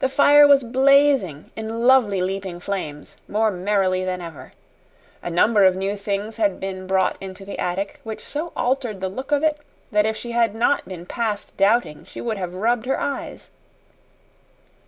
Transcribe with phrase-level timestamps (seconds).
[0.00, 4.54] The fire was blazing, in lovely leaping flames, more merrily than ever.
[5.22, 9.08] A number of new things had been brought into the attic which so altered the
[9.08, 9.58] look of it
[9.92, 13.52] that if she had not been past doubting she would have rubbed her eyes.